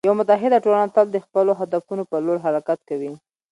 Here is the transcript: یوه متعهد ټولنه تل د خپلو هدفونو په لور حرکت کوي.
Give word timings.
یوه 0.07 0.17
متعهد 0.19 0.53
ټولنه 0.65 0.87
تل 0.95 1.05
د 1.11 1.17
خپلو 1.25 1.51
هدفونو 1.59 2.03
په 2.11 2.15
لور 2.25 2.37
حرکت 2.45 2.79
کوي. 2.89 3.11